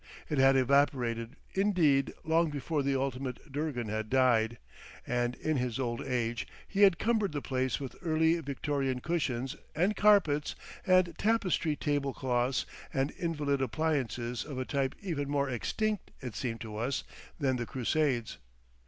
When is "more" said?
15.29-15.47